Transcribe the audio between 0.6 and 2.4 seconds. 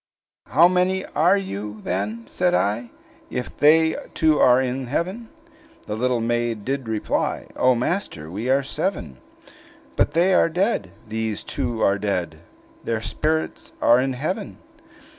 many are you, then,"